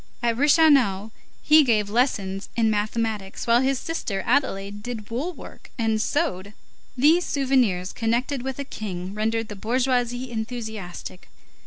At 0.23 0.35
Reichenau, 0.35 1.11
he 1.43 1.63
gave 1.63 1.87
lessons 1.87 2.49
in 2.55 2.71
mathematics, 2.71 3.45
while 3.45 3.61
his 3.61 3.77
sister 3.77 4.23
Adelaide 4.25 4.81
did 4.81 5.11
wool 5.11 5.31
work 5.31 5.69
and 5.77 6.01
sewed. 6.01 6.53
These 6.97 7.23
souvenirs 7.23 7.93
connected 7.93 8.41
with 8.41 8.57
a 8.57 8.63
king 8.63 9.13
rendered 9.13 9.47
the 9.47 9.55
bourgeoisie 9.55 10.31
enthusiastic. 10.31 11.27